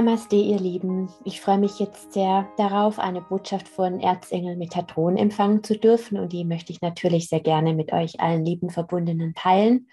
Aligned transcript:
Namaste, 0.00 0.36
ihr 0.36 0.58
Lieben. 0.58 1.10
Ich 1.26 1.42
freue 1.42 1.58
mich 1.58 1.78
jetzt 1.78 2.14
sehr 2.14 2.50
darauf, 2.56 2.98
eine 2.98 3.20
Botschaft 3.20 3.68
von 3.68 4.00
Erzengel 4.00 4.56
Metatron 4.56 5.18
empfangen 5.18 5.62
zu 5.62 5.76
dürfen. 5.78 6.18
Und 6.18 6.32
die 6.32 6.46
möchte 6.46 6.72
ich 6.72 6.80
natürlich 6.80 7.28
sehr 7.28 7.40
gerne 7.40 7.74
mit 7.74 7.92
euch 7.92 8.18
allen 8.18 8.42
lieben 8.42 8.70
Verbundenen 8.70 9.34
teilen. 9.34 9.90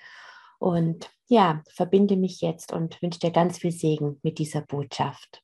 Und 0.59 1.11
ja, 1.27 1.61
verbinde 1.73 2.15
mich 2.15 2.39
jetzt 2.39 2.71
und 2.71 3.01
wünsche 3.01 3.19
dir 3.19 3.31
ganz 3.31 3.57
viel 3.57 3.71
Segen 3.71 4.17
mit 4.23 4.39
dieser 4.39 4.61
Botschaft. 4.61 5.43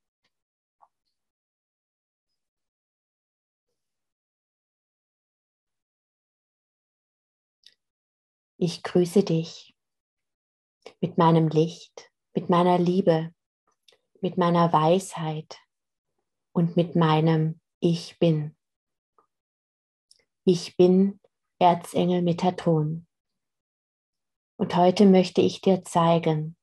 Ich 8.58 8.82
grüße 8.82 9.24
dich 9.24 9.76
mit 11.02 11.18
meinem 11.18 11.50
Licht, 11.50 12.12
mit 12.34 12.50
meiner 12.50 12.80
Liebe, 12.80 13.34
mit 14.24 14.38
meiner 14.38 14.72
Weisheit 14.72 15.60
und 16.54 16.78
mit 16.78 16.96
meinem 16.96 17.60
Ich 17.82 18.20
bin. 18.20 18.56
Ich 20.46 20.78
bin 20.78 21.20
Erzengel 21.60 22.22
Metatron. 22.22 23.06
Und 24.56 24.78
heute 24.78 25.08
möchte 25.08 25.42
ich 25.42 25.60
dir 25.60 25.84
zeigen, 25.84 26.56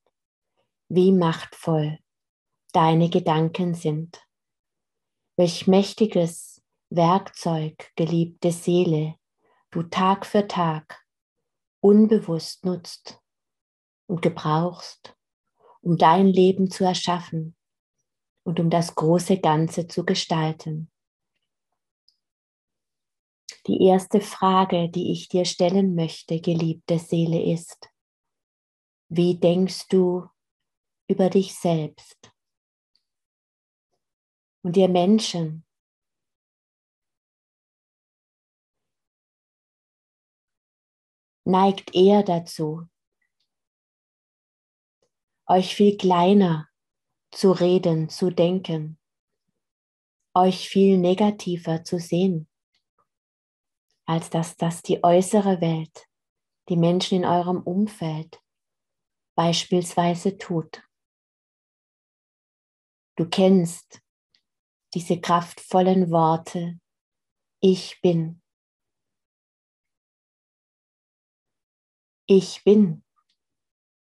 wie 0.88 1.12
machtvoll 1.12 1.98
deine 2.72 3.10
Gedanken 3.10 3.74
sind. 3.74 4.26
Welch 5.36 5.66
mächtiges 5.66 6.62
Werkzeug, 6.88 7.92
geliebte 7.94 8.52
Seele, 8.52 9.16
du 9.70 9.82
Tag 9.82 10.24
für 10.24 10.48
Tag 10.48 11.04
unbewusst 11.80 12.64
nutzt 12.64 13.20
und 14.06 14.22
gebrauchst, 14.22 15.14
um 15.82 15.96
dein 15.96 16.26
Leben 16.26 16.70
zu 16.70 16.84
erschaffen 16.84 17.56
und 18.44 18.60
um 18.60 18.70
das 18.70 18.94
große 18.94 19.38
Ganze 19.40 19.86
zu 19.86 20.04
gestalten. 20.04 20.90
Die 23.66 23.84
erste 23.86 24.20
Frage, 24.20 24.88
die 24.88 25.12
ich 25.12 25.28
dir 25.28 25.44
stellen 25.44 25.94
möchte, 25.94 26.40
geliebte 26.40 26.98
Seele, 26.98 27.52
ist, 27.52 27.88
wie 29.08 29.38
denkst 29.38 29.88
du 29.88 30.28
über 31.08 31.28
dich 31.28 31.54
selbst? 31.54 32.32
Und 34.62 34.76
ihr 34.76 34.88
Menschen, 34.88 35.64
neigt 41.44 41.94
eher 41.94 42.22
dazu, 42.22 42.86
euch 45.50 45.74
viel 45.74 45.96
kleiner 45.96 46.68
zu 47.32 47.50
reden, 47.50 48.08
zu 48.08 48.30
denken, 48.30 49.00
euch 50.32 50.68
viel 50.68 50.96
negativer 50.96 51.82
zu 51.82 51.98
sehen, 51.98 52.48
als 54.06 54.30
dass 54.30 54.56
das 54.56 54.82
die 54.82 55.02
äußere 55.02 55.60
Welt, 55.60 56.06
die 56.68 56.76
Menschen 56.76 57.18
in 57.18 57.24
eurem 57.24 57.62
Umfeld 57.64 58.40
beispielsweise 59.34 60.38
tut. 60.38 60.84
Du 63.16 63.28
kennst 63.28 64.00
diese 64.94 65.20
kraftvollen 65.20 66.12
Worte, 66.12 66.78
ich 67.60 68.00
bin. 68.00 68.40
Ich 72.26 72.62
bin 72.62 73.02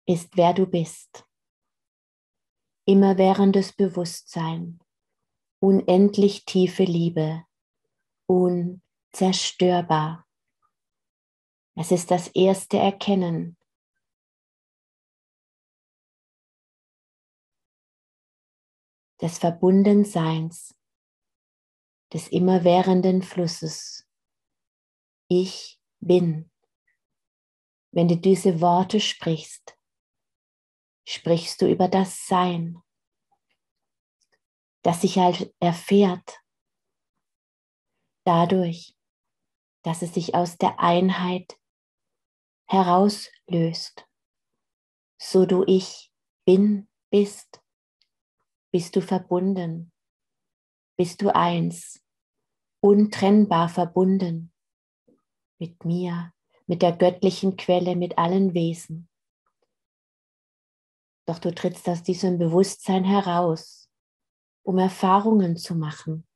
ist, 0.07 0.37
wer 0.37 0.53
du 0.53 0.67
bist 0.67 1.30
immerwährendes 2.91 3.73
Bewusstsein, 3.73 4.81
unendlich 5.61 6.45
tiefe 6.45 6.83
Liebe, 6.83 7.45
unzerstörbar. 8.27 10.27
Es 11.77 11.93
ist 11.93 12.11
das 12.11 12.27
erste 12.29 12.79
Erkennen. 12.79 13.57
des 19.21 19.37
Verbundenseins, 19.37 20.75
des 22.11 22.29
immerwährenden 22.29 23.23
Flusses. 23.23 24.09
Ich 25.29 25.79
bin. 26.01 26.51
Wenn 27.93 28.09
du 28.09 28.17
diese 28.17 28.63
Worte 28.63 28.99
sprichst, 28.99 29.77
sprichst 31.11 31.61
du 31.61 31.69
über 31.69 31.89
das 31.89 32.29
Sein, 32.29 32.81
das 34.83 35.01
sich 35.01 35.19
halt 35.19 35.53
erfährt 35.59 36.41
dadurch, 38.25 38.97
dass 39.83 40.03
es 40.03 40.15
sich 40.15 40.37
aus 40.37 40.57
der 40.57 40.79
Einheit 40.79 41.59
herauslöst. 42.69 44.07
So 45.21 45.47
du 45.47 45.65
ich 45.67 46.13
bin, 46.45 46.89
bist, 47.11 47.61
bist 48.71 48.95
du 48.95 49.03
verbunden, 49.03 49.93
bist 50.97 51.23
du 51.23 51.35
eins, 51.35 52.05
untrennbar 52.81 53.69
verbunden 53.69 54.53
mit 55.59 55.85
mir, 55.85 56.33
mit 56.67 56.83
der 56.83 56.93
göttlichen 56.97 57.57
Quelle, 57.57 57.97
mit 57.97 58.17
allen 58.17 58.55
Wesen. 58.55 59.10
Doch 61.31 61.39
du 61.39 61.55
trittst 61.55 61.89
aus 61.89 62.03
diesem 62.03 62.39
Bewusstsein 62.39 63.05
heraus, 63.05 63.89
um 64.65 64.79
Erfahrungen 64.79 65.57
zu 65.57 65.77
machen, 65.77 66.27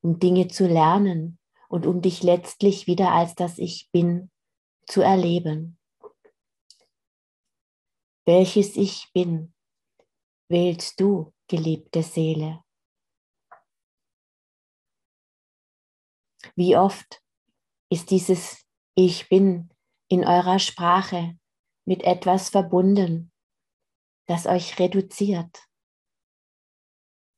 um 0.00 0.20
Dinge 0.20 0.46
zu 0.46 0.68
lernen 0.68 1.40
und 1.68 1.86
um 1.86 2.02
dich 2.02 2.22
letztlich 2.22 2.86
wieder 2.86 3.10
als 3.10 3.34
das 3.34 3.58
Ich 3.58 3.90
bin 3.90 4.30
zu 4.86 5.00
erleben. 5.00 5.76
Welches 8.26 8.76
Ich 8.76 9.10
bin 9.12 9.52
wählst 10.48 11.00
du, 11.00 11.32
geliebte 11.48 12.04
Seele? 12.04 12.62
Wie 16.54 16.76
oft 16.76 17.24
ist 17.90 18.12
dieses 18.12 18.64
Ich 18.94 19.28
bin 19.28 19.68
in 20.06 20.24
eurer 20.24 20.60
Sprache 20.60 21.36
mit 21.84 22.04
etwas 22.04 22.50
verbunden, 22.50 23.32
das 24.26 24.46
euch 24.46 24.78
reduziert. 24.78 25.66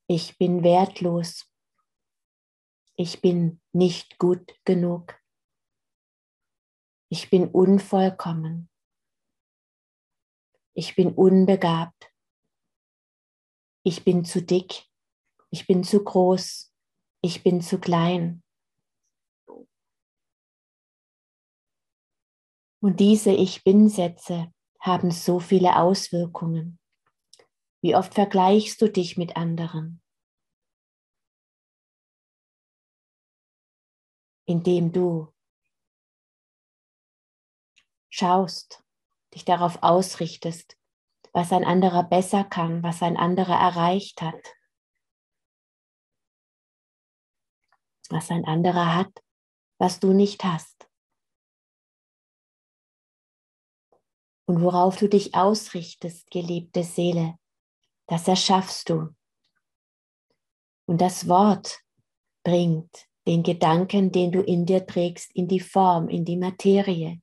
Ich 0.07 0.37
bin 0.37 0.63
wertlos. 0.63 1.51
Ich 2.95 3.21
bin 3.21 3.61
nicht 3.71 4.17
gut 4.17 4.53
genug. 4.65 5.19
Ich 7.09 7.29
bin 7.29 7.47
unvollkommen. 7.47 8.69
Ich 10.73 10.95
bin 10.95 11.13
unbegabt. 11.13 12.11
Ich 13.83 14.03
bin 14.03 14.25
zu 14.25 14.41
dick. 14.41 14.85
Ich 15.51 15.67
bin 15.67 15.83
zu 15.83 16.03
groß. 16.03 16.73
Ich 17.21 17.43
bin 17.43 17.61
zu 17.61 17.79
klein. 17.79 18.43
Und 22.81 22.99
diese 22.99 23.31
Ich 23.31 23.63
bin-Sätze 23.63 24.53
haben 24.79 25.11
so 25.11 25.39
viele 25.39 25.77
Auswirkungen. 25.77 26.79
Wie 27.81 27.95
oft 27.95 28.13
vergleichst 28.13 28.81
du 28.81 28.89
dich 28.89 29.17
mit 29.17 29.35
anderen? 29.37 30.01
Indem 34.45 34.91
du 34.91 35.31
schaust, 38.09 38.83
dich 39.33 39.45
darauf 39.45 39.83
ausrichtest, 39.83 40.75
was 41.31 41.51
ein 41.53 41.63
anderer 41.63 42.03
besser 42.03 42.43
kann, 42.43 42.81
was 42.83 43.03
ein 43.03 43.15
anderer 43.15 43.55
erreicht 43.55 44.21
hat, 44.21 44.55
was 48.09 48.31
ein 48.31 48.45
anderer 48.45 48.95
hat, 48.95 49.23
was 49.77 49.99
du 49.99 50.13
nicht 50.13 50.43
hast. 50.43 50.88
Und 54.49 54.63
worauf 54.63 54.97
du 54.97 55.07
dich 55.07 55.35
ausrichtest, 55.35 56.31
geliebte 56.31 56.83
Seele, 56.83 57.37
das 58.07 58.27
erschaffst 58.27 58.89
du. 58.89 59.09
Und 60.87 61.01
das 61.01 61.27
Wort 61.27 61.81
bringt 62.43 63.05
den 63.27 63.43
Gedanken, 63.43 64.11
den 64.11 64.31
du 64.31 64.41
in 64.41 64.65
dir 64.65 64.87
trägst, 64.87 65.35
in 65.35 65.47
die 65.47 65.59
Form, 65.59 66.09
in 66.09 66.25
die 66.25 66.35
Materie. 66.35 67.21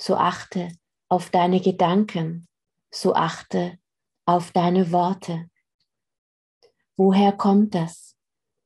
So 0.00 0.16
achte 0.16 0.72
auf 1.10 1.28
deine 1.28 1.60
Gedanken, 1.60 2.48
so 2.90 3.14
achte 3.14 3.78
auf 4.24 4.50
deine 4.52 4.92
Worte. 4.92 5.50
Woher 6.96 7.32
kommt 7.32 7.74
das, 7.74 8.16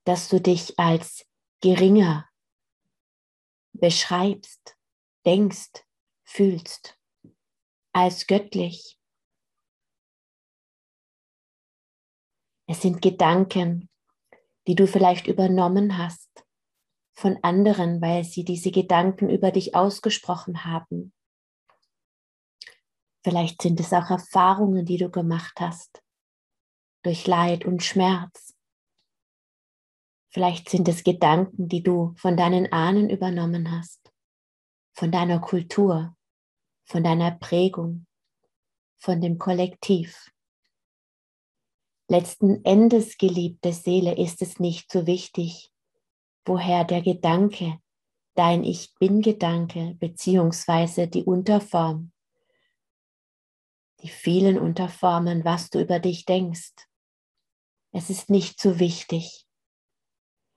dass 0.04 0.28
du 0.28 0.40
dich 0.40 0.78
als 0.78 1.26
geringer 1.60 2.28
beschreibst, 3.72 4.76
denkst, 5.26 5.84
fühlst, 6.22 6.93
als 7.94 8.26
göttlich, 8.26 8.98
Es 12.66 12.80
sind 12.80 13.02
Gedanken, 13.02 13.90
die 14.66 14.74
du 14.74 14.86
vielleicht 14.86 15.26
übernommen 15.26 15.98
hast 15.98 16.30
von 17.12 17.38
anderen, 17.42 18.00
weil 18.00 18.24
sie 18.24 18.44
diese 18.44 18.70
Gedanken 18.70 19.28
über 19.28 19.50
dich 19.50 19.74
ausgesprochen 19.74 20.64
haben. 20.64 21.12
Vielleicht 23.22 23.62
sind 23.62 23.80
es 23.80 23.92
auch 23.92 24.10
Erfahrungen, 24.10 24.84
die 24.84 24.96
du 24.96 25.10
gemacht 25.10 25.60
hast 25.60 26.02
durch 27.02 27.26
Leid 27.26 27.66
und 27.66 27.82
Schmerz. 27.82 28.54
Vielleicht 30.30 30.68
sind 30.68 30.88
es 30.88 31.04
Gedanken, 31.04 31.68
die 31.68 31.82
du 31.82 32.14
von 32.16 32.36
deinen 32.36 32.72
Ahnen 32.72 33.08
übernommen 33.08 33.70
hast, 33.70 34.12
von 34.94 35.12
deiner 35.12 35.38
Kultur, 35.38 36.16
von 36.84 37.02
deiner 37.04 37.32
Prägung, 37.32 38.06
von 38.98 39.20
dem 39.20 39.38
Kollektiv. 39.38 40.30
Letzten 42.08 42.64
Endes, 42.64 43.16
geliebte 43.16 43.72
Seele, 43.72 44.16
ist 44.16 44.42
es 44.42 44.60
nicht 44.60 44.92
so 44.92 45.06
wichtig, 45.06 45.72
woher 46.44 46.84
der 46.84 47.02
Gedanke, 47.02 47.78
dein 48.34 48.64
Ich 48.64 48.94
Bin-Gedanke, 48.96 49.96
beziehungsweise 49.98 51.08
die 51.08 51.24
Unterform, 51.24 52.12
die 54.02 54.08
vielen 54.08 54.58
Unterformen, 54.58 55.44
was 55.44 55.70
du 55.70 55.80
über 55.80 55.98
dich 55.98 56.26
denkst. 56.26 56.74
Es 57.92 58.10
ist 58.10 58.28
nicht 58.28 58.60
so 58.60 58.78
wichtig. 58.78 59.46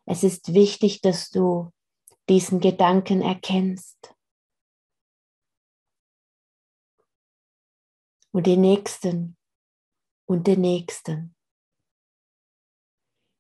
Es 0.05 0.23
ist 0.23 0.53
wichtig, 0.53 1.01
dass 1.01 1.29
du 1.29 1.71
diesen 2.27 2.59
Gedanken 2.59 3.21
erkennst. 3.21 4.16
Und 8.37 8.45
den 8.45 8.61
nächsten 8.61 9.35
und 10.27 10.45
den 10.45 10.61
nächsten. 10.61 11.35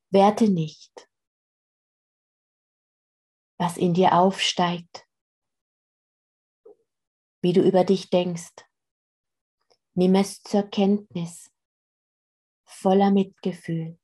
Werte 0.09 0.49
nicht, 0.49 1.07
was 3.59 3.77
in 3.77 3.93
dir 3.93 4.13
aufsteigt, 4.13 5.07
wie 7.43 7.53
du 7.53 7.61
über 7.61 7.83
dich 7.83 8.09
denkst. 8.09 8.55
Nimm 9.93 10.15
es 10.15 10.41
zur 10.41 10.63
Kenntnis 10.63 11.53
voller 12.65 13.11
Mitgefühl. 13.11 13.99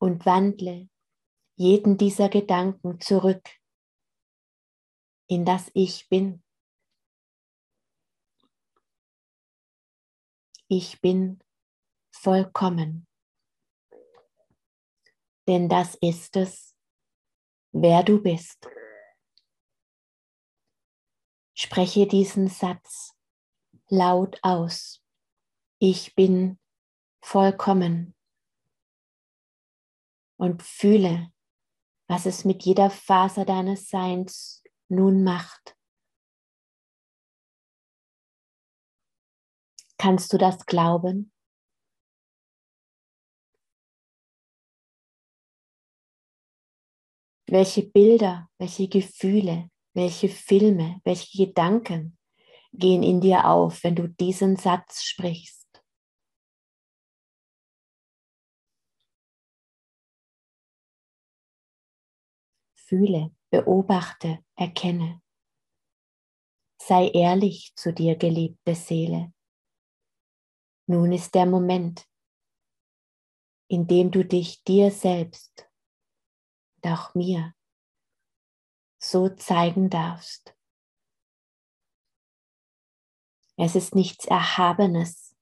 Und 0.00 0.26
wandle 0.26 0.88
jeden 1.54 1.96
dieser 1.96 2.28
Gedanken 2.28 3.00
zurück 3.00 3.61
in 5.32 5.46
das 5.46 5.70
Ich 5.72 6.10
bin. 6.10 6.42
Ich 10.68 11.00
bin 11.00 11.42
vollkommen. 12.14 13.06
Denn 15.48 15.70
das 15.70 15.94
ist 16.02 16.36
es, 16.36 16.76
wer 17.72 18.02
du 18.02 18.22
bist. 18.22 18.68
Spreche 21.54 22.06
diesen 22.06 22.48
Satz 22.48 23.16
laut 23.88 24.38
aus. 24.42 25.02
Ich 25.78 26.14
bin 26.14 26.60
vollkommen. 27.24 28.14
Und 30.36 30.62
fühle, 30.62 31.32
was 32.06 32.26
es 32.26 32.44
mit 32.44 32.64
jeder 32.64 32.90
Faser 32.90 33.46
deines 33.46 33.88
Seins 33.88 34.61
nun 34.92 35.24
macht. 35.24 35.76
Kannst 39.96 40.32
du 40.32 40.38
das 40.38 40.66
glauben? 40.66 41.32
Welche 47.46 47.82
Bilder, 47.82 48.48
welche 48.58 48.88
Gefühle, 48.88 49.70
welche 49.94 50.28
Filme, 50.28 51.00
welche 51.04 51.46
Gedanken 51.46 52.18
gehen 52.72 53.02
in 53.02 53.20
dir 53.20 53.46
auf, 53.46 53.84
wenn 53.84 53.94
du 53.94 54.08
diesen 54.08 54.56
Satz 54.56 55.02
sprichst. 55.02 55.82
Fühle, 62.74 63.30
beobachte, 63.52 64.42
erkenne. 64.56 65.22
Sei 66.82 67.08
ehrlich 67.08 67.74
zu 67.76 67.92
dir, 67.92 68.16
geliebte 68.16 68.74
Seele. 68.74 69.32
Nun 70.86 71.12
ist 71.12 71.34
der 71.34 71.46
Moment, 71.46 72.08
in 73.68 73.86
dem 73.86 74.10
du 74.10 74.24
dich 74.24 74.64
dir 74.64 74.90
selbst 74.90 75.70
und 76.76 76.90
auch 76.90 77.14
mir 77.14 77.54
so 78.98 79.28
zeigen 79.28 79.90
darfst. 79.90 80.56
Es 83.56 83.76
ist 83.76 83.94
nichts 83.94 84.24
Erhabenes, 84.24 85.36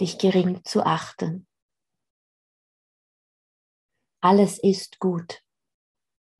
dich 0.00 0.16
gering 0.18 0.64
zu 0.64 0.86
achten. 0.86 1.48
Alles 4.20 4.58
ist 4.58 5.00
gut, 5.00 5.43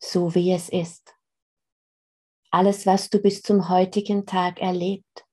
so 0.04 0.34
wie 0.34 0.52
es 0.52 0.68
ist. 0.68 1.16
Alles, 2.50 2.86
was 2.86 3.10
du 3.10 3.18
bis 3.18 3.42
zum 3.42 3.68
heutigen 3.68 4.26
Tag 4.26 4.60
erlebt 4.60 5.26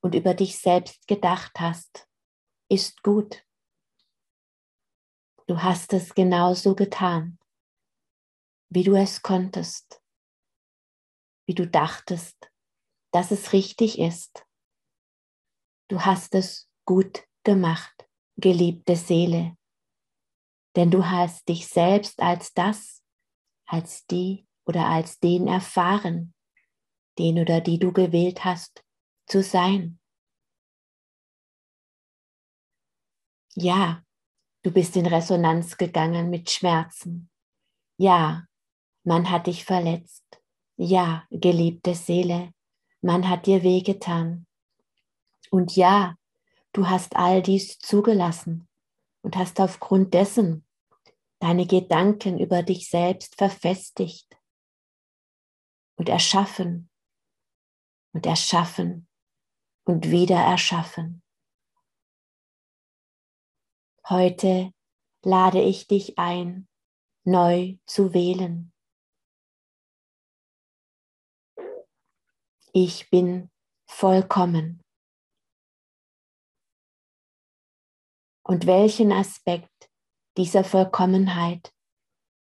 und 0.00 0.14
über 0.14 0.34
dich 0.34 0.58
selbst 0.58 1.06
gedacht 1.06 1.58
hast, 1.58 2.06
ist 2.68 3.02
gut. 3.02 3.44
Du 5.46 5.62
hast 5.62 5.92
es 5.92 6.14
genauso 6.14 6.74
getan, 6.74 7.38
wie 8.68 8.82
du 8.82 8.94
es 8.96 9.22
konntest, 9.22 10.02
wie 11.46 11.54
du 11.54 11.66
dachtest, 11.66 12.50
dass 13.12 13.30
es 13.30 13.52
richtig 13.52 13.98
ist. 13.98 14.44
Du 15.88 16.04
hast 16.04 16.34
es 16.34 16.68
gut 16.84 17.22
gemacht, 17.44 18.08
geliebte 18.36 18.96
Seele, 18.96 19.56
denn 20.74 20.90
du 20.90 21.06
hast 21.06 21.48
dich 21.48 21.68
selbst 21.68 22.20
als 22.20 22.52
das, 22.52 23.05
als 23.66 24.06
die 24.06 24.46
oder 24.64 24.86
als 24.86 25.20
den 25.20 25.48
erfahren, 25.48 26.34
den 27.18 27.38
oder 27.38 27.60
die 27.60 27.78
du 27.78 27.92
gewählt 27.92 28.44
hast 28.44 28.84
zu 29.26 29.42
sein. 29.42 29.98
Ja, 33.54 34.02
du 34.62 34.70
bist 34.70 34.96
in 34.96 35.06
Resonanz 35.06 35.76
gegangen 35.76 36.30
mit 36.30 36.50
Schmerzen. 36.50 37.30
Ja, 37.96 38.44
man 39.02 39.30
hat 39.30 39.46
dich 39.46 39.64
verletzt. 39.64 40.24
Ja, 40.76 41.24
geliebte 41.30 41.94
Seele, 41.94 42.52
man 43.00 43.28
hat 43.28 43.46
dir 43.46 43.62
wehgetan. 43.62 44.46
Und 45.50 45.74
ja, 45.74 46.16
du 46.72 46.88
hast 46.88 47.16
all 47.16 47.40
dies 47.40 47.78
zugelassen 47.78 48.68
und 49.22 49.36
hast 49.36 49.58
aufgrund 49.58 50.12
dessen 50.12 50.65
deine 51.38 51.66
Gedanken 51.66 52.38
über 52.38 52.62
dich 52.62 52.88
selbst 52.88 53.36
verfestigt 53.36 54.36
und 55.96 56.08
erschaffen 56.08 56.90
und 58.12 58.26
erschaffen 58.26 59.08
und 59.84 60.10
wieder 60.10 60.36
erschaffen. 60.36 61.22
Heute 64.08 64.72
lade 65.22 65.60
ich 65.60 65.88
dich 65.88 66.18
ein, 66.18 66.68
neu 67.24 67.76
zu 67.86 68.14
wählen. 68.14 68.72
Ich 72.72 73.10
bin 73.10 73.50
vollkommen. 73.86 74.82
Und 78.44 78.66
welchen 78.66 79.10
Aspekt 79.10 79.90
dieser 80.36 80.64
Vollkommenheit 80.64 81.74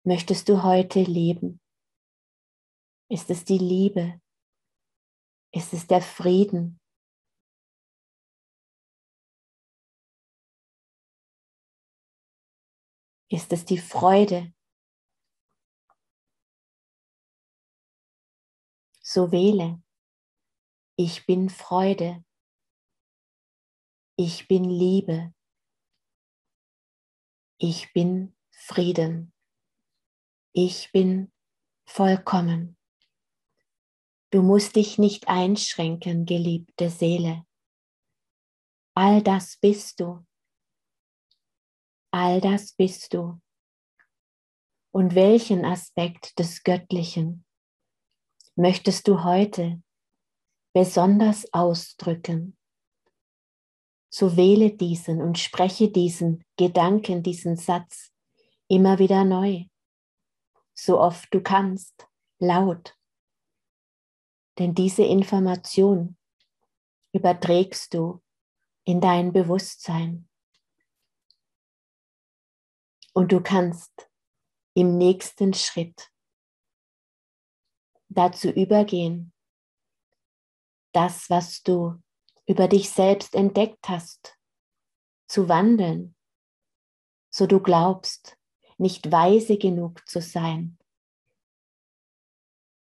möchtest 0.04 0.48
du 0.48 0.62
heute 0.62 1.02
leben? 1.02 1.60
Ist 3.10 3.30
es 3.30 3.44
die 3.44 3.58
Liebe? 3.58 4.20
Ist 5.52 5.72
es 5.72 5.86
der 5.86 6.02
Frieden? 6.02 6.80
Ist 13.30 13.52
es 13.52 13.64
die 13.64 13.78
Freude? 13.78 14.52
So 19.02 19.30
wähle. 19.32 19.82
Ich 20.96 21.26
bin 21.26 21.48
Freude. 21.48 22.24
Ich 24.16 24.48
bin 24.48 24.64
Liebe. 24.64 25.32
Ich 27.60 27.92
bin 27.92 28.36
Frieden. 28.50 29.32
Ich 30.52 30.92
bin 30.92 31.32
vollkommen. 31.86 32.76
Du 34.30 34.42
musst 34.42 34.76
dich 34.76 34.98
nicht 34.98 35.26
einschränken, 35.26 36.24
geliebte 36.24 36.90
Seele. 36.90 37.44
All 38.94 39.22
das 39.22 39.56
bist 39.56 39.98
du. 39.98 40.24
All 42.12 42.40
das 42.40 42.74
bist 42.74 43.14
du. 43.14 43.40
Und 44.92 45.14
welchen 45.14 45.64
Aspekt 45.64 46.38
des 46.38 46.62
Göttlichen 46.62 47.44
möchtest 48.54 49.08
du 49.08 49.24
heute 49.24 49.82
besonders 50.72 51.52
ausdrücken? 51.52 52.57
So 54.10 54.36
wähle 54.36 54.70
diesen 54.70 55.20
und 55.20 55.38
spreche 55.38 55.90
diesen 55.90 56.44
Gedanken, 56.56 57.22
diesen 57.22 57.56
Satz 57.56 58.10
immer 58.68 58.98
wieder 58.98 59.24
neu, 59.24 59.64
so 60.74 61.00
oft 61.00 61.32
du 61.32 61.42
kannst, 61.42 62.08
laut. 62.38 62.96
Denn 64.58 64.74
diese 64.74 65.02
Information 65.02 66.16
überträgst 67.12 67.94
du 67.94 68.22
in 68.84 69.00
dein 69.00 69.32
Bewusstsein. 69.32 70.28
Und 73.12 73.32
du 73.32 73.42
kannst 73.42 74.08
im 74.74 74.96
nächsten 74.96 75.52
Schritt 75.52 76.10
dazu 78.08 78.48
übergehen, 78.48 79.32
das, 80.92 81.28
was 81.28 81.62
du 81.62 82.00
über 82.48 82.66
dich 82.66 82.88
selbst 82.90 83.34
entdeckt 83.34 83.88
hast, 83.88 84.38
zu 85.28 85.48
wandeln, 85.50 86.16
so 87.30 87.46
du 87.46 87.60
glaubst, 87.60 88.38
nicht 88.78 89.12
weise 89.12 89.58
genug 89.58 90.08
zu 90.08 90.22
sein. 90.22 90.78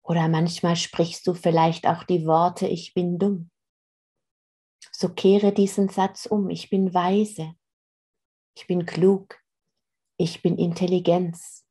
Oder 0.02 0.28
manchmal 0.28 0.74
sprichst 0.74 1.26
du 1.28 1.34
vielleicht 1.34 1.86
auch 1.86 2.02
die 2.02 2.26
Worte, 2.26 2.66
ich 2.66 2.92
bin 2.92 3.20
dumm. 3.20 3.50
So 4.90 5.08
kehre 5.08 5.52
diesen 5.52 5.88
Satz 5.88 6.26
um, 6.26 6.50
ich 6.50 6.68
bin 6.68 6.92
weise, 6.92 7.54
ich 8.56 8.66
bin 8.66 8.84
klug, 8.84 9.40
ich 10.16 10.42
bin 10.42 10.58
Intelligenz. 10.58 11.64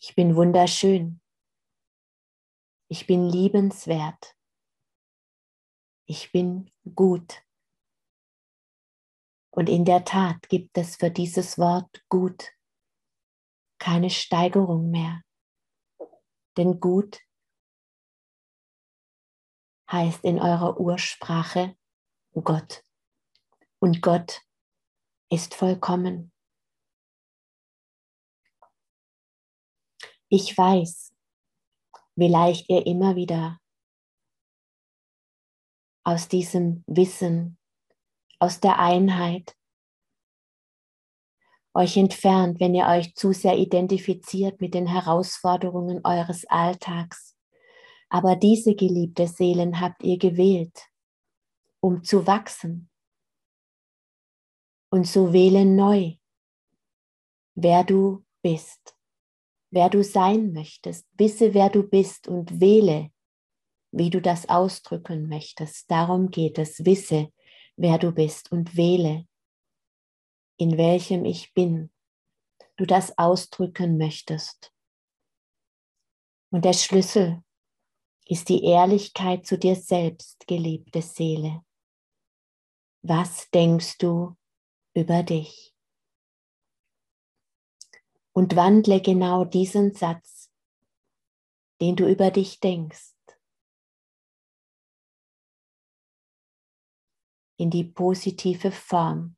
Ich 0.00 0.14
bin 0.14 0.36
wunderschön. 0.36 1.20
Ich 2.88 3.06
bin 3.06 3.28
liebenswert. 3.28 4.37
Ich 6.10 6.32
bin 6.32 6.70
gut. 6.94 7.44
Und 9.50 9.68
in 9.68 9.84
der 9.84 10.06
Tat 10.06 10.48
gibt 10.48 10.78
es 10.78 10.96
für 10.96 11.10
dieses 11.10 11.58
Wort 11.58 12.02
gut 12.08 12.50
keine 13.78 14.08
Steigerung 14.08 14.90
mehr. 14.90 15.22
Denn 16.56 16.80
gut 16.80 17.20
heißt 19.90 20.24
in 20.24 20.40
eurer 20.40 20.80
Ursprache 20.80 21.76
Gott. 22.32 22.82
Und 23.78 24.00
Gott 24.00 24.40
ist 25.30 25.54
vollkommen. 25.54 26.32
Ich 30.30 30.56
weiß, 30.56 31.14
wie 32.16 32.28
leicht 32.28 32.70
ihr 32.70 32.86
immer 32.86 33.14
wieder 33.14 33.60
aus 36.08 36.28
diesem 36.28 36.84
Wissen, 36.86 37.58
aus 38.38 38.60
der 38.60 38.78
Einheit 38.78 39.56
euch 41.74 41.96
entfernt, 41.96 42.60
wenn 42.60 42.74
ihr 42.74 42.86
euch 42.86 43.14
zu 43.14 43.32
sehr 43.32 43.56
identifiziert 43.58 44.60
mit 44.60 44.74
den 44.74 44.86
Herausforderungen 44.86 46.00
eures 46.04 46.44
Alltags. 46.46 47.36
Aber 48.08 48.36
diese 48.36 48.74
geliebte 48.74 49.26
Seelen 49.26 49.80
habt 49.80 50.02
ihr 50.02 50.18
gewählt, 50.18 50.88
um 51.80 52.02
zu 52.02 52.26
wachsen. 52.26 52.88
Und 54.90 55.06
so 55.06 55.32
wähle 55.32 55.66
neu, 55.66 56.14
wer 57.54 57.84
du 57.84 58.24
bist 58.40 58.98
wer 59.70 59.88
du 59.90 60.02
sein 60.02 60.52
möchtest. 60.52 61.06
Wisse, 61.16 61.54
wer 61.54 61.68
du 61.70 61.82
bist 61.82 62.28
und 62.28 62.60
wähle, 62.60 63.10
wie 63.90 64.10
du 64.10 64.20
das 64.20 64.48
ausdrücken 64.48 65.28
möchtest. 65.28 65.90
Darum 65.90 66.30
geht 66.30 66.58
es. 66.58 66.84
Wisse, 66.84 67.32
wer 67.76 67.98
du 67.98 68.12
bist 68.12 68.52
und 68.52 68.76
wähle, 68.76 69.26
in 70.56 70.76
welchem 70.76 71.24
ich 71.24 71.54
bin, 71.54 71.90
du 72.76 72.86
das 72.86 73.16
ausdrücken 73.18 73.98
möchtest. 73.98 74.72
Und 76.50 76.64
der 76.64 76.72
Schlüssel 76.72 77.42
ist 78.26 78.48
die 78.48 78.64
Ehrlichkeit 78.64 79.46
zu 79.46 79.58
dir 79.58 79.76
selbst, 79.76 80.46
geliebte 80.46 81.02
Seele. 81.02 81.64
Was 83.02 83.50
denkst 83.50 83.98
du 83.98 84.36
über 84.94 85.22
dich? 85.22 85.74
und 88.38 88.54
wandle 88.54 89.00
genau 89.00 89.44
diesen 89.44 89.94
Satz, 89.94 90.48
den 91.80 91.96
du 91.96 92.08
über 92.08 92.30
dich 92.30 92.60
denkst, 92.60 93.12
in 97.58 97.70
die 97.70 97.84
positive 97.84 98.70
Form 98.70 99.36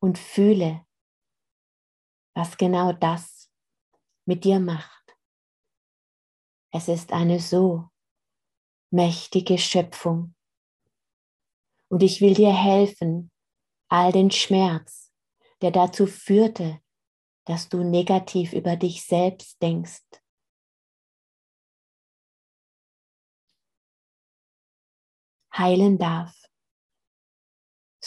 und 0.00 0.18
fühle, 0.18 0.86
was 2.34 2.56
genau 2.56 2.92
das 2.92 3.50
mit 4.26 4.44
dir 4.44 4.60
macht. 4.60 5.16
Es 6.72 6.88
ist 6.88 7.12
eine 7.12 7.40
so 7.40 7.88
mächtige 8.92 9.58
Schöpfung. 9.58 10.34
Und 11.88 12.02
ich 12.02 12.20
will 12.20 12.34
dir 12.34 12.54
helfen, 12.54 13.32
all 13.88 14.12
den 14.12 14.30
Schmerz, 14.30 15.12
der 15.62 15.72
dazu 15.72 16.06
führte, 16.06 16.80
dass 17.46 17.68
du 17.68 17.82
negativ 17.82 18.52
über 18.52 18.76
dich 18.76 19.02
selbst 19.02 19.60
denkst. 19.60 20.04
heilen 25.60 25.98
darf, 25.98 26.34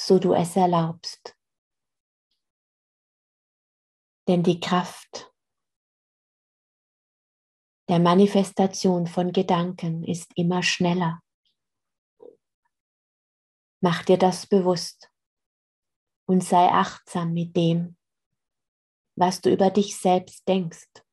so 0.05 0.19
du 0.19 0.33
es 0.33 0.55
erlaubst. 0.55 1.37
Denn 4.27 4.43
die 4.43 4.59
Kraft 4.59 5.31
der 7.87 7.99
Manifestation 7.99 9.07
von 9.07 9.31
Gedanken 9.31 10.03
ist 10.03 10.31
immer 10.35 10.61
schneller. 10.63 11.21
Mach 13.81 14.03
dir 14.03 14.17
das 14.17 14.47
bewusst 14.47 15.09
und 16.25 16.43
sei 16.43 16.69
achtsam 16.69 17.33
mit 17.33 17.55
dem, 17.55 17.97
was 19.15 19.41
du 19.41 19.51
über 19.51 19.69
dich 19.69 19.97
selbst 19.97 20.47
denkst. 20.47 21.03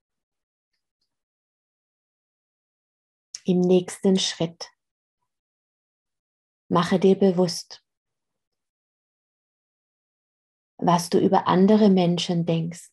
Im 3.45 3.61
nächsten 3.61 4.19
Schritt 4.19 4.71
mache 6.69 7.01
dir 7.01 7.19
bewusst, 7.19 7.85
was 10.81 11.11
du 11.11 11.19
über 11.19 11.47
andere 11.47 11.91
Menschen 11.91 12.47
denkst, 12.47 12.93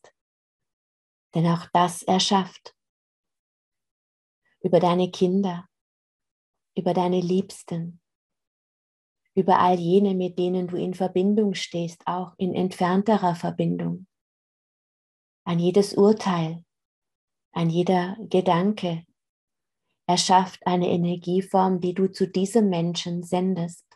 denn 1.34 1.46
auch 1.46 1.66
das 1.72 2.02
erschafft. 2.02 2.74
Über 4.60 4.80
deine 4.80 5.10
Kinder, 5.10 5.68
über 6.76 6.94
deine 6.94 7.20
Liebsten, 7.20 8.00
über 9.34 9.60
all 9.60 9.78
jene, 9.78 10.14
mit 10.14 10.38
denen 10.38 10.66
du 10.66 10.76
in 10.76 10.94
Verbindung 10.94 11.54
stehst, 11.54 12.06
auch 12.06 12.34
in 12.38 12.54
entfernterer 12.54 13.34
Verbindung 13.34 14.08
an 15.48 15.58
jedes 15.58 15.94
Urteil, 15.94 16.62
an 17.52 17.70
jeder 17.70 18.18
Gedanke. 18.20 19.06
erschafft 20.06 20.66
eine 20.66 20.88
Energieform, 20.88 21.80
die 21.80 21.94
du 21.94 22.08
zu 22.12 22.28
diesem 22.28 22.68
Menschen 22.68 23.22
sendest. 23.22 23.87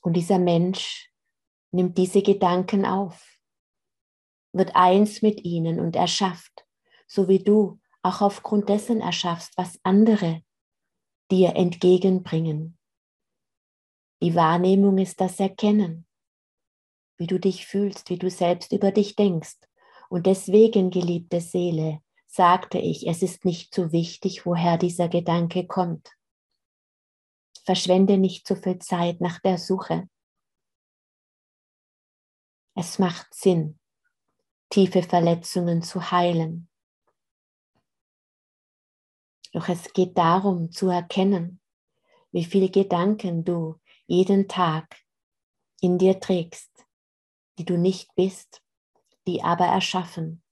Und 0.00 0.14
dieser 0.14 0.38
Mensch 0.38 1.12
nimmt 1.72 1.98
diese 1.98 2.22
Gedanken 2.22 2.84
auf, 2.84 3.38
wird 4.52 4.74
eins 4.74 5.22
mit 5.22 5.44
ihnen 5.44 5.78
und 5.78 5.96
erschafft, 5.96 6.66
so 7.06 7.28
wie 7.28 7.42
du 7.42 7.80
auch 8.02 8.20
aufgrund 8.20 8.68
dessen 8.68 9.00
erschaffst, 9.00 9.56
was 9.56 9.78
andere 9.82 10.42
dir 11.30 11.54
entgegenbringen. 11.54 12.78
Die 14.22 14.34
Wahrnehmung 14.34 14.98
ist 14.98 15.20
das 15.20 15.38
Erkennen 15.38 16.06
wie 17.20 17.26
du 17.26 17.38
dich 17.38 17.66
fühlst, 17.66 18.08
wie 18.08 18.18
du 18.18 18.30
selbst 18.30 18.72
über 18.72 18.90
dich 18.90 19.14
denkst. 19.14 19.58
Und 20.08 20.26
deswegen, 20.26 20.90
geliebte 20.90 21.40
Seele, 21.40 22.00
sagte 22.26 22.78
ich, 22.78 23.06
es 23.06 23.22
ist 23.22 23.44
nicht 23.44 23.74
so 23.74 23.92
wichtig, 23.92 24.46
woher 24.46 24.78
dieser 24.78 25.08
Gedanke 25.08 25.66
kommt. 25.66 26.08
Verschwende 27.70 28.18
nicht 28.18 28.48
so 28.48 28.56
viel 28.56 28.80
Zeit 28.80 29.20
nach 29.20 29.38
der 29.38 29.56
Suche. 29.56 30.08
Es 32.74 32.98
macht 32.98 33.32
Sinn, 33.32 33.78
tiefe 34.70 35.04
Verletzungen 35.04 35.80
zu 35.80 36.10
heilen. 36.10 36.68
Doch 39.52 39.68
es 39.68 39.92
geht 39.92 40.18
darum 40.18 40.72
zu 40.72 40.88
erkennen, 40.88 41.60
wie 42.32 42.44
viele 42.44 42.70
Gedanken 42.70 43.44
du 43.44 43.78
jeden 44.08 44.48
Tag 44.48 44.96
in 45.80 45.96
dir 45.96 46.18
trägst, 46.18 46.72
die 47.56 47.64
du 47.64 47.78
nicht 47.78 48.12
bist, 48.16 48.64
die 49.28 49.44
aber 49.44 49.66
erschaffen. 49.66 50.42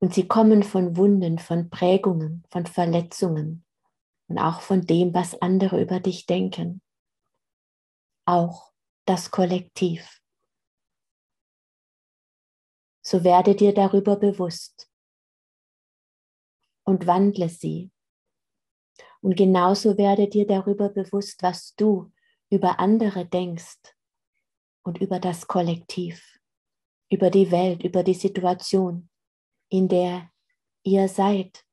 Und 0.00 0.12
sie 0.12 0.28
kommen 0.28 0.64
von 0.64 0.98
Wunden, 0.98 1.38
von 1.38 1.70
Prägungen, 1.70 2.44
von 2.50 2.66
Verletzungen 2.66 3.63
und 4.28 4.38
auch 4.38 4.60
von 4.60 4.86
dem, 4.86 5.14
was 5.14 5.40
andere 5.40 5.80
über 5.80 6.00
dich 6.00 6.26
denken. 6.26 6.82
Auch 8.26 8.72
das 9.04 9.30
Kollektiv. 9.30 10.20
So 13.02 13.22
werde 13.22 13.54
dir 13.54 13.74
darüber 13.74 14.16
bewusst 14.16 14.90
und 16.84 17.06
wandle 17.06 17.48
sie. 17.48 17.90
Und 19.20 19.36
genauso 19.36 19.98
werde 19.98 20.28
dir 20.28 20.46
darüber 20.46 20.88
bewusst, 20.88 21.42
was 21.42 21.74
du 21.76 22.12
über 22.50 22.78
andere 22.78 23.26
denkst 23.26 23.94
und 24.84 24.98
über 24.98 25.18
das 25.18 25.46
Kollektiv, 25.46 26.38
über 27.10 27.30
die 27.30 27.50
Welt, 27.50 27.82
über 27.84 28.02
die 28.02 28.14
Situation, 28.14 29.08
in 29.70 29.88
der 29.88 30.30
ihr 30.82 31.08
seid. 31.08 31.64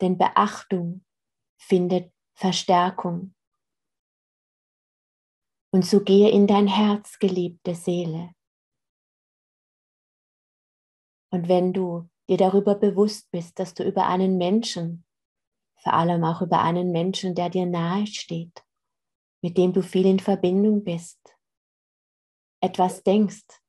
Denn 0.00 0.18
Beachtung 0.18 1.04
findet 1.56 2.12
Verstärkung. 2.34 3.34
Und 5.72 5.84
so 5.84 6.02
gehe 6.02 6.30
in 6.30 6.46
dein 6.46 6.68
Herz, 6.68 7.18
geliebte 7.18 7.74
Seele. 7.74 8.34
Und 11.30 11.48
wenn 11.48 11.72
du 11.72 12.08
dir 12.28 12.36
darüber 12.36 12.74
bewusst 12.76 13.30
bist, 13.30 13.58
dass 13.58 13.74
du 13.74 13.82
über 13.82 14.06
einen 14.06 14.38
Menschen, 14.38 15.04
vor 15.82 15.94
allem 15.94 16.22
auch 16.24 16.42
über 16.42 16.60
einen 16.62 16.92
Menschen, 16.92 17.34
der 17.34 17.50
dir 17.50 17.66
nahe 17.66 18.06
steht, 18.06 18.64
mit 19.42 19.58
dem 19.58 19.72
du 19.72 19.82
viel 19.82 20.06
in 20.06 20.20
Verbindung 20.20 20.84
bist, 20.84 21.18
etwas 22.60 23.02
denkst, 23.02 23.60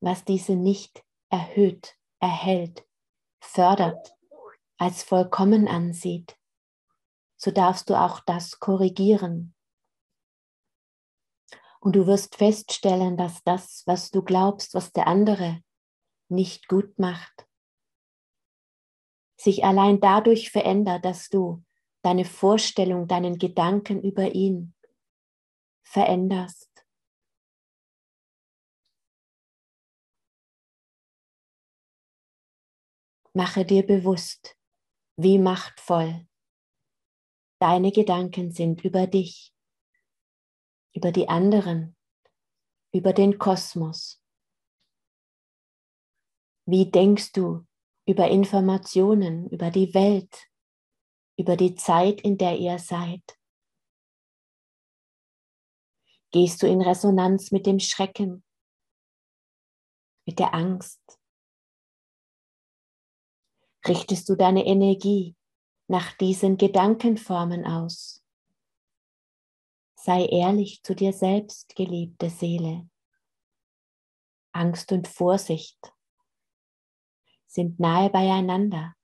was 0.00 0.24
diese 0.24 0.54
nicht 0.54 1.02
erhöht, 1.30 1.96
erhält, 2.20 2.86
fördert, 3.40 4.14
als 4.78 5.02
vollkommen 5.02 5.66
ansieht, 5.66 6.35
so 7.36 7.50
darfst 7.50 7.90
du 7.90 7.94
auch 7.94 8.20
das 8.20 8.58
korrigieren. 8.58 9.54
Und 11.80 11.94
du 11.94 12.06
wirst 12.06 12.36
feststellen, 12.36 13.16
dass 13.16 13.42
das, 13.44 13.82
was 13.86 14.10
du 14.10 14.22
glaubst, 14.22 14.74
was 14.74 14.92
der 14.92 15.06
andere 15.06 15.62
nicht 16.28 16.68
gut 16.68 16.98
macht, 16.98 17.46
sich 19.38 19.64
allein 19.64 20.00
dadurch 20.00 20.50
verändert, 20.50 21.04
dass 21.04 21.28
du 21.28 21.62
deine 22.02 22.24
Vorstellung, 22.24 23.06
deinen 23.06 23.38
Gedanken 23.38 24.02
über 24.02 24.34
ihn 24.34 24.74
veränderst. 25.84 26.70
Mache 33.32 33.66
dir 33.66 33.86
bewusst, 33.86 34.56
wie 35.16 35.38
machtvoll 35.38 36.26
deine 37.58 37.92
Gedanken 37.92 38.52
sind 38.52 38.84
über 38.84 39.06
dich, 39.06 39.52
über 40.94 41.12
die 41.12 41.28
anderen, 41.28 41.96
über 42.92 43.12
den 43.12 43.38
Kosmos. 43.38 44.22
Wie 46.66 46.90
denkst 46.90 47.32
du 47.32 47.66
über 48.06 48.28
Informationen, 48.28 49.48
über 49.50 49.70
die 49.70 49.94
Welt, 49.94 50.48
über 51.38 51.56
die 51.56 51.74
Zeit, 51.74 52.20
in 52.20 52.38
der 52.38 52.58
ihr 52.58 52.78
seid? 52.78 53.22
Gehst 56.32 56.62
du 56.62 56.66
in 56.66 56.82
Resonanz 56.82 57.52
mit 57.52 57.66
dem 57.66 57.78
Schrecken, 57.78 58.44
mit 60.26 60.38
der 60.38 60.54
Angst? 60.54 61.00
Richtest 63.86 64.28
du 64.28 64.34
deine 64.34 64.66
Energie 64.66 65.36
nach 65.88 66.12
diesen 66.12 66.56
Gedankenformen 66.56 67.64
aus? 67.64 68.22
Sei 69.94 70.26
ehrlich 70.26 70.82
zu 70.82 70.94
dir 70.94 71.12
selbst, 71.12 71.74
geliebte 71.74 72.30
Seele. 72.30 72.88
Angst 74.52 74.92
und 74.92 75.08
Vorsicht 75.08 75.92
sind 77.46 77.80
nahe 77.80 78.10
beieinander. 78.10 78.94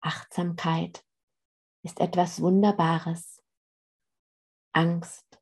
Achtsamkeit 0.00 1.04
ist 1.82 2.00
etwas 2.00 2.40
Wunderbares. 2.40 3.42
Angst 4.72 5.40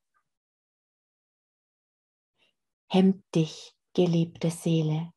hemmt 2.88 3.24
dich, 3.34 3.74
geliebte 3.94 4.50
Seele. 4.50 5.13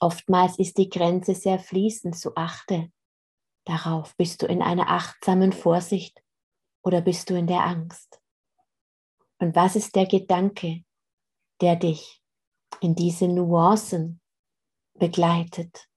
Oftmals 0.00 0.58
ist 0.58 0.78
die 0.78 0.88
Grenze 0.88 1.34
sehr 1.34 1.58
fließend, 1.58 2.16
so 2.16 2.34
achte 2.34 2.90
darauf. 3.64 4.16
Bist 4.16 4.42
du 4.42 4.46
in 4.46 4.62
einer 4.62 4.88
achtsamen 4.88 5.52
Vorsicht 5.52 6.22
oder 6.82 7.00
bist 7.00 7.30
du 7.30 7.36
in 7.36 7.46
der 7.46 7.64
Angst? 7.64 8.20
Und 9.38 9.54
was 9.54 9.76
ist 9.76 9.94
der 9.94 10.06
Gedanke, 10.06 10.84
der 11.60 11.76
dich 11.76 12.20
in 12.80 12.94
diese 12.94 13.28
Nuancen 13.28 14.20
begleitet. 14.94 15.88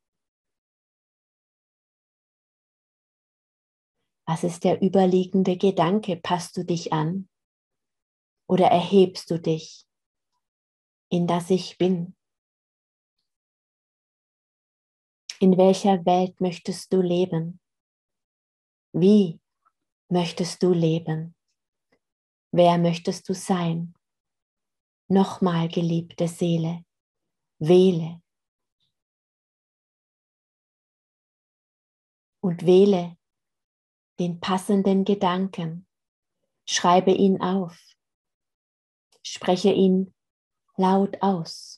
Was 4.25 4.43
ist 4.43 4.63
der 4.63 4.81
überliegende 4.81 5.57
Gedanke? 5.57 6.15
Passt 6.17 6.55
du 6.57 6.63
dich 6.63 6.93
an 6.93 7.29
oder 8.47 8.67
erhebst 8.67 9.29
du 9.29 9.39
dich 9.39 9.85
in 11.09 11.27
das 11.27 11.49
Ich 11.49 11.77
bin? 11.77 12.15
In 15.43 15.57
welcher 15.57 16.05
Welt 16.05 16.39
möchtest 16.39 16.93
du 16.93 17.01
leben? 17.01 17.59
Wie 18.93 19.41
möchtest 20.07 20.63
du 20.63 20.71
leben? 20.71 21.35
Wer 22.53 22.77
möchtest 22.77 23.27
du 23.27 23.33
sein? 23.33 23.93
Nochmal, 25.09 25.67
geliebte 25.67 26.29
Seele, 26.29 26.85
wähle 27.59 28.21
und 32.39 32.65
wähle 32.65 33.17
den 34.19 34.39
passenden 34.39 35.03
Gedanken. 35.03 35.85
Schreibe 36.65 37.11
ihn 37.11 37.41
auf. 37.41 37.77
Spreche 39.21 39.73
ihn 39.73 40.13
laut 40.77 41.21
aus. 41.21 41.72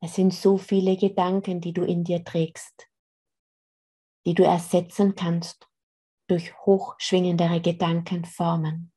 Es 0.00 0.14
sind 0.14 0.32
so 0.32 0.58
viele 0.58 0.96
Gedanken, 0.96 1.60
die 1.60 1.72
du 1.72 1.82
in 1.82 2.04
dir 2.04 2.24
trägst, 2.24 2.88
die 4.26 4.34
du 4.34 4.44
ersetzen 4.44 5.14
kannst 5.14 5.68
durch 6.28 6.56
hochschwingendere 6.60 7.60
Gedankenformen. 7.60 8.92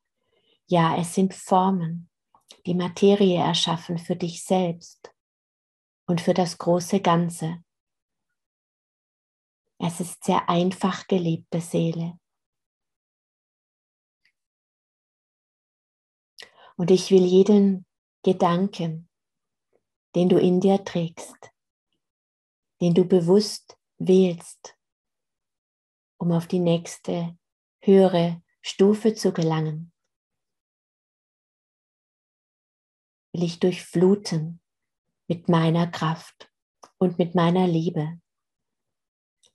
Ja, 0.68 0.98
es 0.98 1.16
sind 1.16 1.34
Formen, 1.34 2.10
die 2.66 2.76
Materie 2.76 3.40
erschaffen 3.40 3.98
für 3.98 4.16
dich 4.16 4.44
selbst 4.44 5.14
und 6.08 6.22
für 6.22 6.34
das 6.34 6.58
große 6.58 7.02
Ganze. 7.02 7.64
Es 9.80 10.00
ist 10.00 10.24
sehr 10.24 10.50
einfach, 10.50 11.08
geliebte 11.08 11.62
Seele. 11.62 12.20
Und 16.76 16.92
ich 16.92 17.12
will 17.12 17.26
jeden 17.26 17.86
Gedanken, 18.24 19.09
den 20.16 20.30
du 20.30 20.40
in 20.40 20.60
dir 20.60 20.84
trägst, 20.84 21.52
den 22.82 22.94
du 22.94 23.06
bewusst 23.06 23.78
wählst, 23.98 24.78
um 26.18 26.32
auf 26.32 26.48
die 26.48 26.60
nächste 26.60 27.38
höhere 27.82 28.42
Stufe 28.62 29.14
zu 29.14 29.32
gelangen, 29.32 29.92
will 33.34 33.44
ich 33.44 33.60
durchfluten 33.60 34.62
mit 35.28 35.48
meiner 35.48 35.88
Kraft 35.88 36.52
und 36.98 37.18
mit 37.20 37.36
meiner 37.36 37.68
Liebe. 37.68 38.20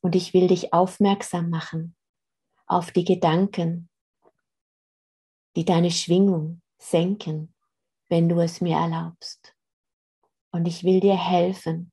Und 0.01 0.15
ich 0.15 0.35
will 0.35 0.49
dich 0.49 0.73
aufmerksam 0.73 1.51
machen 1.51 1.97
auf 2.67 2.93
die 2.93 3.05
Gedanken, 3.05 3.89
die 5.57 5.65
deine 5.65 5.91
Schwingung 5.91 6.63
senken, 6.79 7.55
wenn 8.09 8.29
du 8.29 8.41
es 8.41 8.61
mir 8.61 8.77
erlaubst. 8.77 9.54
Und 10.55 10.69
ich 10.69 10.85
will 10.85 11.01
dir 11.01 11.17
helfen, 11.17 11.91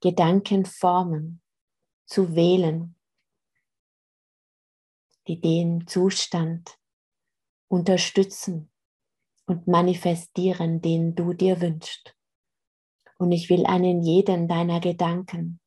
Gedankenformen 0.00 1.42
zu 2.06 2.36
wählen, 2.36 2.94
die 5.26 5.40
den 5.40 5.88
Zustand 5.88 6.78
unterstützen 7.66 8.70
und 9.46 9.66
manifestieren, 9.66 10.80
den 10.80 11.16
du 11.16 11.32
dir 11.32 11.60
wünschst. 11.60 12.16
Und 13.18 13.32
ich 13.32 13.50
will 13.50 13.66
einen 13.66 14.00
jeden 14.00 14.46
deiner 14.46 14.78
Gedanken 14.78 15.58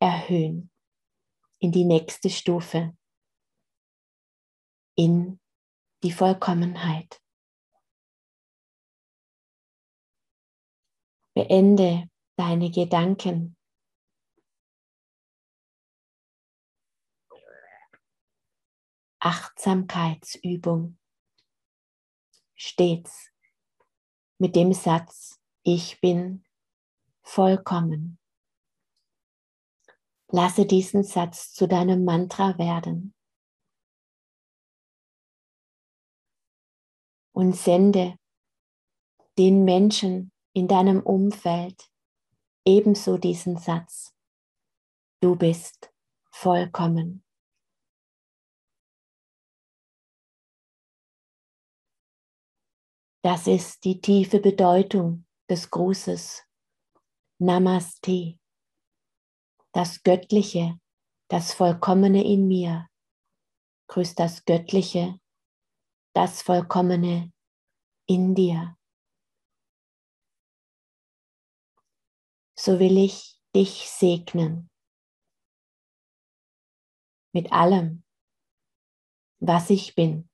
erhöhen 0.00 0.72
in 1.60 1.70
die 1.70 1.84
nächste 1.84 2.28
Stufe, 2.28 2.98
in 4.96 5.38
die 6.02 6.10
Vollkommenheit. 6.10 7.22
Beende 11.34 12.08
deine 12.36 12.70
Gedanken. 12.70 13.56
Achtsamkeitsübung. 19.20 20.98
Stets 22.54 23.30
mit 24.38 24.56
dem 24.56 24.72
Satz, 24.72 25.38
ich 25.62 26.00
bin 26.00 26.44
vollkommen. 27.22 28.18
Lasse 30.28 30.64
diesen 30.64 31.04
Satz 31.04 31.52
zu 31.52 31.68
deinem 31.68 32.04
Mantra 32.04 32.56
werden. 32.56 33.14
Und 37.32 37.54
sende 37.54 38.16
den 39.36 39.64
Menschen 39.64 40.32
in 40.60 40.68
deinem 40.68 41.00
Umfeld 41.00 41.90
ebenso 42.66 43.16
diesen 43.16 43.56
Satz. 43.56 44.14
Du 45.22 45.34
bist 45.34 45.90
vollkommen. 46.30 47.24
Das 53.22 53.46
ist 53.46 53.84
die 53.84 54.02
tiefe 54.02 54.38
Bedeutung 54.38 55.24
des 55.48 55.70
Grußes. 55.70 56.44
Namaste. 57.38 58.38
Das 59.72 60.02
Göttliche, 60.02 60.78
das 61.28 61.54
Vollkommene 61.54 62.22
in 62.22 62.46
mir. 62.48 62.86
Grüß 63.88 64.14
das 64.14 64.44
Göttliche, 64.44 65.18
das 66.12 66.42
Vollkommene 66.42 67.32
in 68.06 68.34
dir. 68.34 68.76
So 72.62 72.78
will 72.78 72.98
ich 72.98 73.40
dich 73.56 73.88
segnen 73.88 74.68
mit 77.32 77.50
allem, 77.52 78.04
was 79.38 79.70
ich 79.70 79.94
bin. 79.94 80.28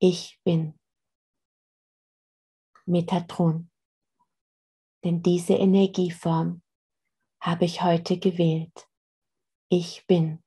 Ich 0.00 0.40
bin. 0.42 0.76
Metatron. 2.86 3.70
Denn 5.04 5.22
diese 5.22 5.54
Energieform 5.54 6.60
habe 7.40 7.66
ich 7.66 7.82
heute 7.82 8.18
gewählt. 8.18 8.88
Ich 9.68 10.04
bin. 10.08 10.42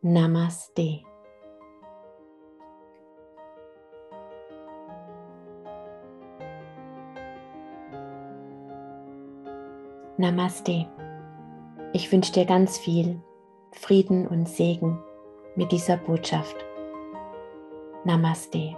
Namaste. 0.00 1.07
Namaste. 10.20 10.84
Ich 11.92 12.10
wünsche 12.10 12.32
dir 12.32 12.44
ganz 12.44 12.76
viel 12.76 13.20
Frieden 13.70 14.26
und 14.26 14.48
Segen 14.48 14.98
mit 15.54 15.70
dieser 15.70 15.96
Botschaft. 15.96 16.56
Namaste. 18.04 18.76